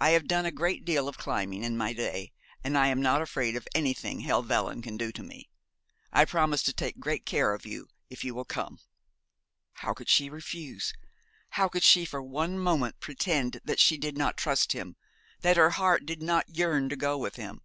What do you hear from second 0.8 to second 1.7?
deal of climbing